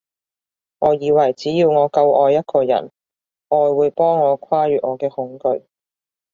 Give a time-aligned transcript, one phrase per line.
[0.79, 2.89] 我以為只要我夠愛一個人，
[3.49, 5.63] 愛會幫我跨越我嘅恐懼